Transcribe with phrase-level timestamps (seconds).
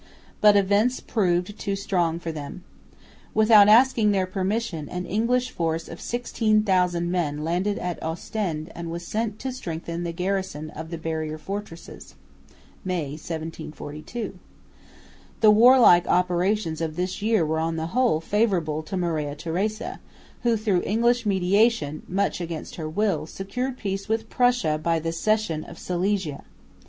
[0.41, 2.63] But events proved too strong for them.
[3.35, 9.05] Without asking their permission, an English force of 16,000 men landed at Ostend and was
[9.05, 12.15] sent to strengthen the garrison of the barrier fortresses
[12.83, 14.39] (May, 1742).
[15.41, 19.99] The warlike operations of this year were on the whole favourable to Maria Theresa,
[20.41, 25.63] who through English mediation, much against her will, secured peace with Prussia by the cession
[25.63, 26.43] of Silesia.